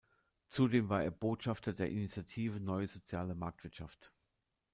Zudem 0.49 0.89
war 0.89 1.03
er 1.03 1.11
Botschafter 1.11 1.73
der 1.73 1.91
Initiative 1.91 2.59
Neue 2.59 2.87
Soziale 2.87 3.35
Marktwirtschaft. 3.35 4.11